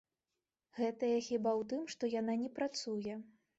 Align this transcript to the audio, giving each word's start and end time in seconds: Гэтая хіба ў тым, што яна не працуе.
Гэтая 0.79 1.19
хіба 1.27 1.51
ў 1.53 1.69
тым, 1.75 1.85
што 1.97 2.03
яна 2.19 2.41
не 2.43 2.53
працуе. 2.59 3.13